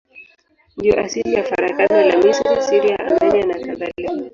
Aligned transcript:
Ndiyo 0.77 0.99
asili 0.99 1.33
ya 1.33 1.43
farakano 1.43 2.07
la 2.07 2.17
Misri, 2.17 2.61
Syria, 2.67 2.99
Armenia 2.99 3.45
nakadhalika. 3.45 4.11